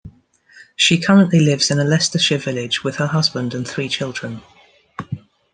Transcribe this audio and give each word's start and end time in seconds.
She 0.75 0.99
currently 0.99 1.39
lives 1.39 1.69
in 1.69 1.77
a 1.77 1.83
Leicestershire 1.83 2.39
village 2.39 2.83
with 2.83 2.95
her 2.95 3.05
husband 3.05 3.53
and 3.53 3.67
three 3.67 3.87
children. 3.87 4.41